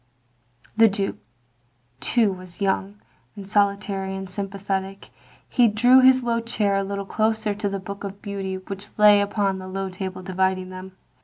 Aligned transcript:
The 0.75 0.87
Duke 0.87 1.19
too 1.99 2.31
was 2.33 2.59
young, 2.59 2.99
and 3.35 3.47
solitary, 3.47 4.15
and 4.15 4.27
sym 4.27 4.49
pathetic. 4.49 5.11
He 5.47 5.67
drew 5.67 5.99
his 5.99 6.23
low 6.23 6.39
chair 6.39 6.75
a 6.75 6.83
little 6.83 7.05
closer 7.05 7.53
to 7.53 7.69
the 7.69 7.77
Book 7.77 8.03
of 8.03 8.19
Beauty 8.19 8.57
which 8.57 8.97
lay 8.97 9.21
upon 9.21 9.59
the 9.59 9.67
low 9.67 9.89
table 9.89 10.23
dividing 10.23 10.69
them. 10.71 10.93